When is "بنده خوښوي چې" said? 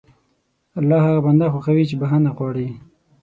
1.25-1.95